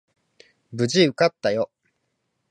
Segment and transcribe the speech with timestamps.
[0.71, 1.69] 無事受かったよ。